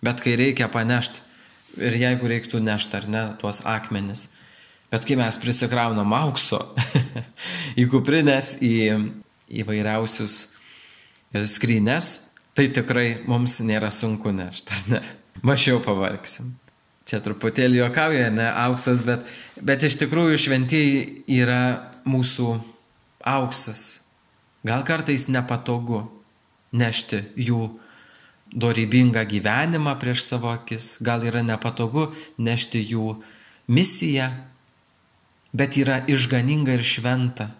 [0.04, 1.25] bet kai reikia panešti
[1.80, 4.28] ir jeigu reiktų nešti ar ne tuos akmenis.
[4.92, 6.60] Bet kai mes prisikraunam aukso
[7.80, 8.74] į kuprinės, į
[9.62, 10.36] įvairiausius
[11.50, 12.12] skrynes,
[12.56, 15.02] tai tikrai mums nėra sunku nešti, ar ne?
[15.46, 16.54] Mažiau pavargsim.
[17.06, 19.26] Čia truputėlį juokauja, ne auksas, bet,
[19.62, 21.02] bet iš tikrųjų šventieji
[21.36, 22.56] yra mūsų
[23.26, 23.82] auksas.
[24.66, 26.00] Gal kartais nepatogu
[26.74, 27.68] nešti jų
[28.56, 32.08] dorybingą gyvenimą prieš savo akis, gal yra nepatogu
[32.40, 33.18] nešti jų
[33.68, 34.30] misiją,
[35.52, 37.50] bet yra išganinga ir šventa.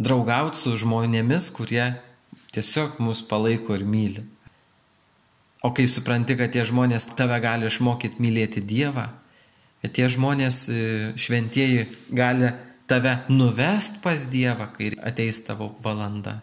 [0.00, 1.84] Draugauti su žmonėmis, kurie
[2.54, 4.24] tiesiog mus palaiko ir myli.
[5.62, 9.10] O kai supranti, kad tie žmonės tave gali išmokyti mylėti Dievą,
[9.84, 10.78] kad tie žmonės e,
[11.20, 11.84] šventieji
[12.16, 12.48] gali
[12.88, 16.40] tave nuvest pas Dievą, kai ateis tavo valanda,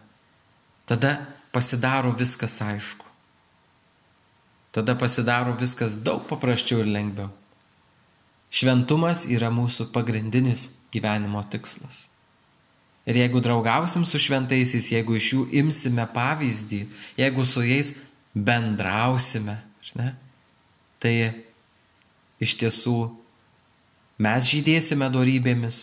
[0.85, 1.17] tada
[1.51, 3.06] pasidaro viskas aišku.
[4.75, 7.31] Tada pasidaro viskas daug paprasčiau ir lengviau.
[8.53, 12.07] Šventumas yra mūsų pagrindinis gyvenimo tikslas.
[13.07, 16.81] Ir jeigu draugausim su šventaisiais, jeigu iš jų imsime pavyzdį,
[17.19, 17.93] jeigu su jais
[18.35, 19.55] bendrausime,
[19.95, 20.11] ne,
[20.99, 21.13] tai
[22.43, 22.97] iš tiesų
[24.21, 25.79] mes žydėsime darybėmis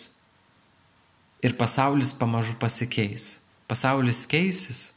[1.44, 3.40] ir pasaulis pamažu pasikeis.
[3.68, 4.92] Pasaulis keisis.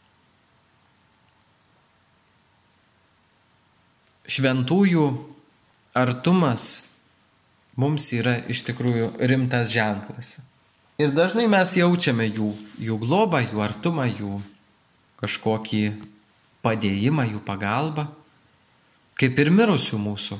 [4.27, 5.05] Šventųjų
[5.97, 6.67] artumas
[7.79, 10.37] mums yra iš tikrųjų rimtas ženklas.
[10.97, 14.39] Ir dažnai mes jaučiame jų, jų globą, jų artumą, jų
[15.21, 15.83] kažkokį
[16.65, 18.07] padėjimą, jų pagalbą,
[19.17, 20.37] kaip ir mirusių mūsų,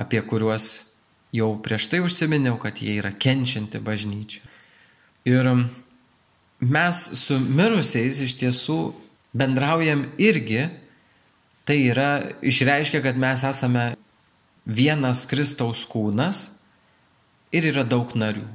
[0.00, 0.68] apie kuriuos
[1.36, 4.42] jau prieš tai užsiminiau, kad jie yra kenčianti bažnyčia.
[5.28, 5.48] Ir
[6.64, 8.78] mes su mirusiais iš tiesų
[9.36, 10.66] bendraujam irgi,
[11.68, 13.90] tai yra išreiškia, kad mes esame
[14.64, 16.46] vienas Kristaus kūnas
[17.52, 18.46] ir yra daug narių.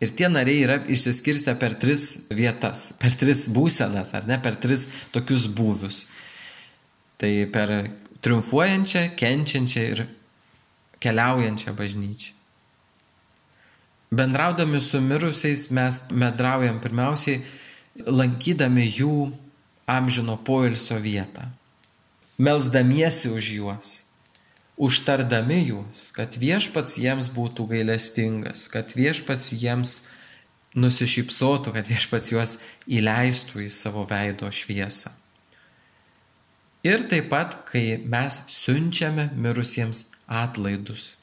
[0.00, 4.86] Ir tie nariai yra išsiskirstę per tris vietas, per tris būsenas, ar ne, per tris
[5.12, 6.06] tokius būvius.
[7.20, 7.72] Tai per
[8.24, 10.04] triumfuojančią, kenčiančią ir
[11.00, 12.36] keliaujančią bažnyčią.
[14.10, 17.44] Bendraudami su mirusiais mes bendraujam pirmiausiai
[18.08, 19.30] lankydami jų
[19.86, 21.44] amžino poilsio vietą,
[22.40, 23.98] melzdamiesi už juos
[24.80, 29.96] užtardami juos, kad viešpats jiems būtų gailestingas, kad viešpats jiems
[30.72, 32.56] nusišypsotų, kad viešpats juos
[32.88, 35.12] įleistų į savo veido šviesą.
[36.80, 41.18] Ir taip pat, kai mes siunčiame mirusiems atlaidus.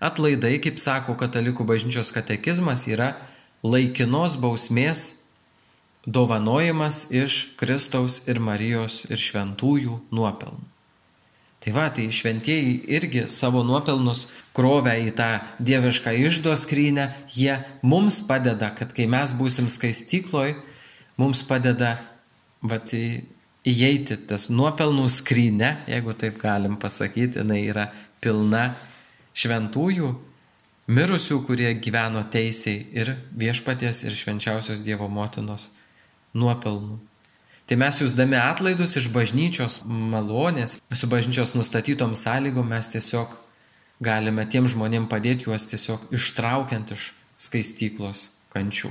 [0.00, 3.18] Atlaidai, kaip sako Katalikų bažnyčios katekizmas, yra
[3.60, 5.19] laikinos bausmės
[6.06, 10.66] dovanojimas iš Kristaus ir Marijos ir šventųjų nuopelnų.
[11.60, 15.28] Tai va, tai šventieji irgi savo nuopelnus krovę į tą
[15.60, 20.54] dievišką išdo skrynę, jie mums padeda, kad kai mes būsim skaistykloj,
[21.20, 21.98] mums padeda
[22.64, 27.90] va, įeiti tas nuopelnų skrynę, jeigu taip galim pasakyti, jinai yra
[28.24, 28.70] pilna
[29.36, 30.14] šventųjų,
[30.88, 35.68] mirusių, kurie gyveno teisiai ir viešpaties ir švenčiausios Dievo motinos
[36.36, 36.98] nuopelnų.
[37.70, 43.36] Tai mes jūsdami atlaidus iš bažnyčios malonės, su bažnyčios nustatytom sąlygom mes tiesiog
[44.02, 48.90] galime tiem žmonėm padėti juos tiesiog ištraukiant iš skaistyklos kančių.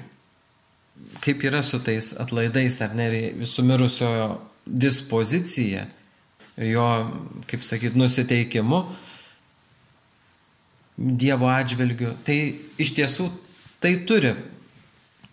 [1.23, 3.09] Kaip yra su tais atlaidais, ar ne,
[3.47, 4.29] su mirusiojo
[4.63, 5.85] dispozicija,
[6.59, 6.87] jo,
[7.51, 8.83] kaip sakyt, nusiteikimu
[10.99, 13.29] Dievo atžvilgiu, tai iš tiesų
[13.79, 14.33] tai turi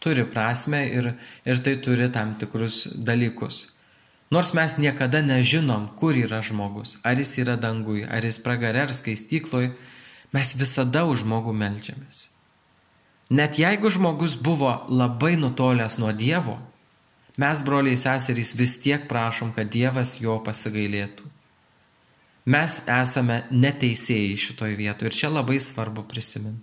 [0.03, 3.77] turi prasme ir, ir tai turi tam tikrus dalykus.
[4.31, 8.95] Nors mes niekada nežinom, kur yra žmogus, ar jis yra dangui, ar jis pragarė, ar
[8.95, 9.71] skaistykloj,
[10.35, 12.31] mes visada už žmogų melžiamės.
[13.31, 16.59] Net jeigu žmogus buvo labai nutolęs nuo Dievo,
[17.39, 21.31] mes, broliai seserys, vis tiek prašom, kad Dievas jo pasigailėtų.
[22.47, 26.63] Mes esame neteisėjai šitoje vietoje ir čia labai svarbu prisiminti.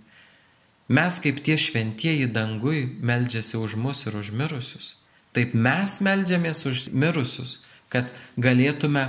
[0.88, 4.96] Mes kaip tie šventieji dangui meldžiasi už mus ir už mirusius.
[5.32, 9.08] Taip mes meldžiamės už mirusius, kad galėtume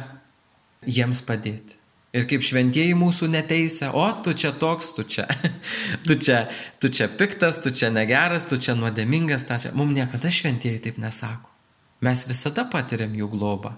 [0.87, 1.75] jiems padėti.
[2.15, 5.27] Ir kaip šventieji mūsų neteisė, o tu čia toks, tu čia,
[6.07, 6.45] tu čia,
[6.79, 9.73] tu čia piktas, tu čia negeras, tu čia nuodėmingas, ta čia.
[9.75, 11.51] Mums niekada šventieji taip nesako.
[12.07, 13.75] Mes visada patiriam jų globą.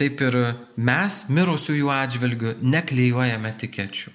[0.00, 0.38] Taip ir
[0.74, 4.10] mes mirusiųjų atžvilgių neklyjuojame tikečių.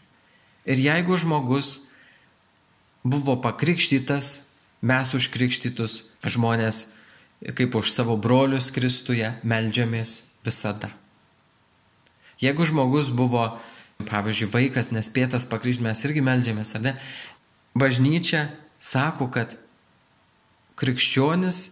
[0.68, 1.87] Ir jeigu žmogus
[3.08, 4.48] buvo pakrikštytas,
[4.84, 6.98] mes už krikštytus žmonės,
[7.58, 10.92] kaip už savo brolius Kristuje, melžiamės visada.
[12.42, 13.58] Jeigu žmogus buvo,
[14.06, 16.94] pavyzdžiui, vaikas nespėtas pakrikštyti, mes irgi melžiamės, ar ne?
[17.78, 18.48] Bažnyčia
[18.82, 19.58] sako, kad
[20.78, 21.64] krikščionis,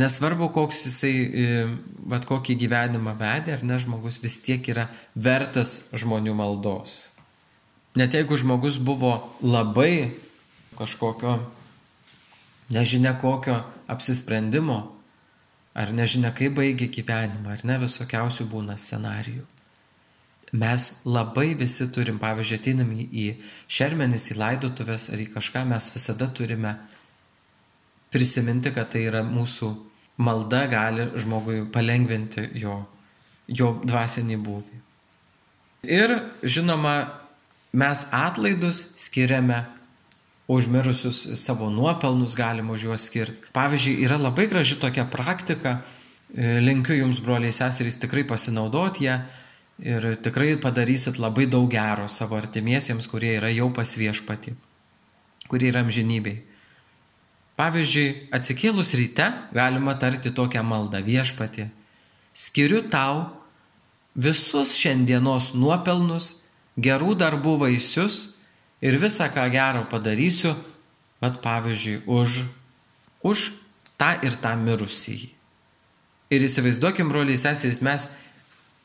[0.00, 1.60] nesvarbu, koks jisai, e,
[2.08, 7.08] vad kokį gyvenimą vedė, ar ne, žmogus vis tiek yra vertas žmonių maldos.
[7.98, 10.12] Net jeigu žmogus buvo labai
[10.78, 11.38] kažkokio
[12.70, 14.78] nežinia kokio apsisprendimo,
[15.74, 19.44] ar nežinia kaip baigia gyvenimą, ar ne visokiausių būna scenarijų.
[20.58, 23.26] Mes labai visi turim, pavyzdžiui, ateinam į
[23.68, 26.72] šermenis, į laidotuvės ar į kažką, mes visada turime
[28.12, 29.68] prisiminti, kad tai yra mūsų
[30.24, 32.80] malda gali žmogui palengventi jo,
[33.46, 34.80] jo dvasinį būvį.
[35.88, 36.96] Ir žinoma,
[37.76, 39.60] mes atlaidus skiriame
[40.48, 43.40] užmirusius savo nuopelnus galima už juos skirti.
[43.52, 45.82] Pavyzdžiui, yra labai graži tokia praktika,
[46.34, 49.18] e, linkiu jums, broliai seserys, tikrai pasinaudoti ją
[49.78, 54.54] ir tikrai padarysit labai daug gero savo artimiesiems, kurie yra jau pas viešpatį,
[55.48, 56.40] kurie yra amžinybei.
[57.58, 61.68] Pavyzdžiui, atsikėlus ryte galima tarti tokią maldą viešpatį.
[62.32, 63.26] Skiriu tau
[64.14, 66.46] visus šiandienos nuopelnus,
[66.78, 68.37] gerų darbų vaisius
[68.84, 70.54] ir visą, ką gero padarysiu,
[71.22, 72.42] bet pavyzdžiui, už,
[73.26, 73.50] už
[73.98, 75.32] tą ir tą mirusįjį.
[76.28, 78.04] Ir įsivaizduokim, broliai seserys, mes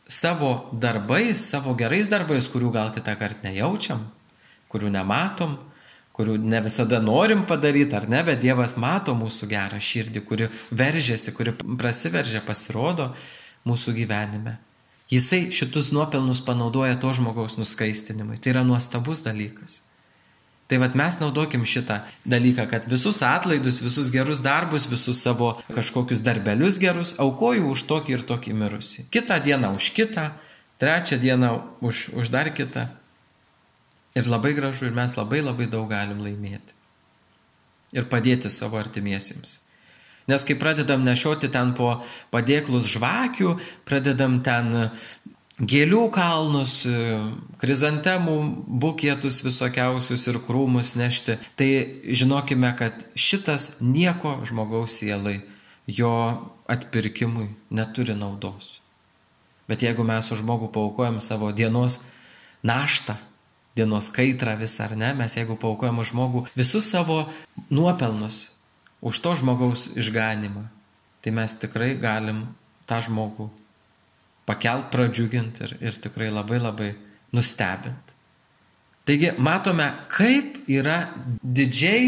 [0.08, 4.02] savo darbais, savo gerais darbais, kurių gal kitą kartą nejaučiam,
[4.72, 5.58] kurių nematom,
[6.14, 11.34] kurių ne visada norim padaryti, ar ne, bet Dievas mato mūsų gerą širdį, kuri veržiasi,
[11.36, 13.12] kuri prasiveržia, pasirodo
[13.68, 14.58] mūsų gyvenime.
[15.14, 18.39] Jisai šitus nuopelnus panaudoja to žmogaus nuskaistinimui.
[18.41, 19.82] Tai yra nuostabus dalykas.
[20.68, 26.24] Tai vad mes naudokim šitą dalyką, kad visus atlaidus, visus gerus darbus, visus savo kažkokius
[26.24, 29.05] darbelius gerus aukoju už tokį ir tokį mirusį.
[29.14, 30.32] Kitą dieną už kitą,
[30.82, 31.51] trečią dieną
[31.82, 32.88] už, už dar kitą.
[34.16, 36.74] Ir labai gražu, ir mes labai labai daug galim laimėti.
[37.93, 39.59] Ir padėti savo artimiesiems.
[40.28, 41.97] Nes kai pradedam nešioti ten po
[42.32, 43.57] padėklus žvakių,
[43.88, 44.71] pradedam ten
[45.59, 46.82] gėlių kalnus,
[47.61, 48.38] krizantemų
[48.84, 51.69] bukėtus visokiausius ir krūmus nešti, tai
[52.07, 55.41] žinokime, kad šitas nieko žmogaus sielai,
[55.88, 56.13] jo
[56.71, 58.80] atpirkimui neturi naudos.
[59.67, 62.01] Bet jeigu mes už žmogų paukojam savo dienos
[62.65, 63.15] naštą,
[63.78, 67.24] dienos kaitrą visą ar ne, mes jeigu paukojam už žmogų visus savo
[67.69, 68.62] nuopelnus,
[69.04, 70.64] už to žmogaus išganimą,
[71.22, 72.45] tai mes tikrai galim
[72.88, 73.49] tą žmogų
[74.47, 76.89] pakelt, pradžiuginti ir, ir tikrai labai labai
[77.36, 78.16] nustebinti.
[79.04, 81.10] Taigi matome, kaip yra
[81.43, 82.06] didžiai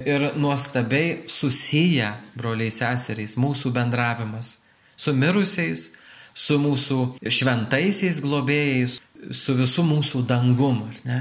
[0.00, 4.60] ir nuostabiai susiję broliai seseriais mūsų bendravimas
[5.00, 5.90] su mirusiais,
[6.34, 9.00] su mūsų šventaisiais globėjais,
[9.34, 11.20] su visų mūsų dangum, ar ne?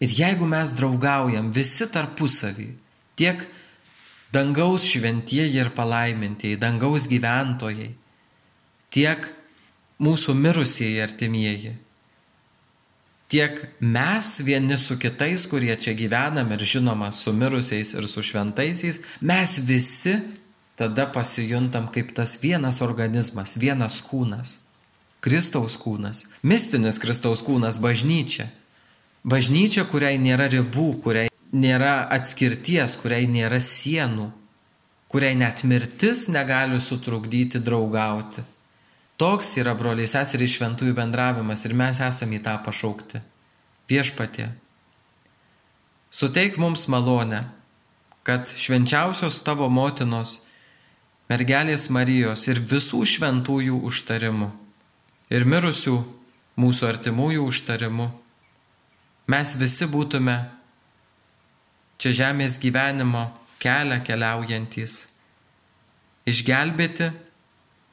[0.00, 2.68] Ir jeigu mes draugaujam visi tarpusavį,
[3.16, 3.42] tiek
[4.32, 7.92] dangaus šventieji ir palaimintieji, dangaus gyventojai,
[8.90, 9.28] tiek
[10.02, 11.74] mūsų mirusieji artimieji,
[13.32, 19.00] tiek mes vieni su kitais, kurie čia gyvenam ir žinoma su mirusiais ir su šventaisiais,
[19.20, 20.18] mes visi
[20.76, 24.60] tada pasijuntam kaip tas vienas organizmas, vienas kūnas.
[25.24, 28.50] Kristaus kūnas, mistinis Kristaus kūnas, bažnyčia.
[29.26, 34.30] Bažnyčia, kuriai nėra ribų, kuriai nėra atskirties, kuriai nėra sienų,
[35.12, 38.44] kuriai net mirtis negali sutrukdyti draugauti.
[39.16, 43.22] Toks yra broliai seseriai šventųjų bendravimas ir mes esame į tą pašaukti.
[43.88, 44.50] Viešpatie.
[46.10, 47.44] Suteik mums malonę,
[48.26, 50.42] kad švenčiausios tavo motinos,
[51.30, 54.50] mergelės Marijos ir visų šventųjų užtarimų
[55.30, 55.96] ir mirusių
[56.60, 58.10] mūsų artimųjų užtarimu
[59.30, 60.36] mes visi būtume
[61.98, 63.28] čia žemės gyvenimo
[63.62, 65.08] kelią keliaujantys.
[66.26, 67.12] Išgelbėti,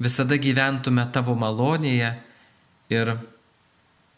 [0.02, 2.10] visada gyventume tavo malonėje
[2.94, 3.14] ir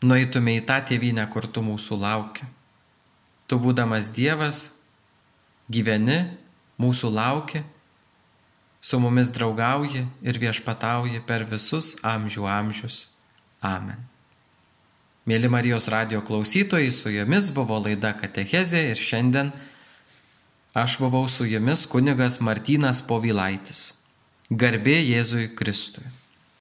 [0.05, 2.47] nueitume į tą tėvynę, kur tu mūsų laukia.
[3.45, 4.81] Tu būdamas Dievas,
[5.69, 6.23] gyveni,
[6.81, 7.61] mūsų lauki,
[8.81, 13.07] su mumis draugauji ir viešpatauji per visus amžių amžius.
[13.65, 14.01] Amen.
[15.25, 19.49] Mėly Marijos radio klausytojai, su jumis buvo laida Katechezė ir šiandien
[20.75, 23.81] Aš buvau su jumis kunigas Martynas Povilaitis.
[24.51, 26.03] Garbė Jėzui Kristui.